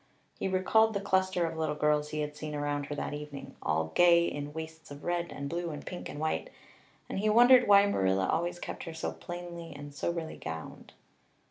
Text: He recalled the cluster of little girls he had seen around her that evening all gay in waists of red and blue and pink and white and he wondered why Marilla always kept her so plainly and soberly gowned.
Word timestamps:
He 0.39 0.47
recalled 0.47 0.95
the 0.95 0.99
cluster 0.99 1.45
of 1.45 1.55
little 1.59 1.75
girls 1.75 2.09
he 2.09 2.21
had 2.21 2.35
seen 2.35 2.55
around 2.55 2.87
her 2.87 2.95
that 2.95 3.13
evening 3.13 3.55
all 3.61 3.91
gay 3.93 4.25
in 4.25 4.51
waists 4.51 4.89
of 4.89 5.03
red 5.03 5.31
and 5.31 5.47
blue 5.47 5.69
and 5.69 5.85
pink 5.85 6.09
and 6.09 6.19
white 6.19 6.49
and 7.07 7.19
he 7.19 7.29
wondered 7.29 7.67
why 7.67 7.85
Marilla 7.85 8.27
always 8.27 8.57
kept 8.59 8.85
her 8.85 8.95
so 8.95 9.11
plainly 9.11 9.73
and 9.75 9.93
soberly 9.93 10.37
gowned. 10.37 10.93